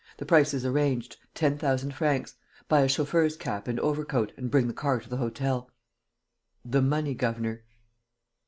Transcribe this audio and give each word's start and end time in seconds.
The 0.17 0.25
price 0.25 0.51
is 0.55 0.65
arranged: 0.65 1.17
ten 1.35 1.59
thousand 1.59 1.93
francs. 1.93 2.33
Buy 2.67 2.79
a 2.81 2.87
chauffeur's 2.87 3.35
cap 3.37 3.67
and 3.67 3.79
overcoat 3.81 4.31
and 4.35 4.49
bring 4.49 4.67
the 4.67 4.73
car 4.73 4.99
to 4.99 5.07
the 5.07 5.17
hotel." 5.17 5.69
"The 6.65 6.81
money, 6.81 7.13
governor." 7.13 7.63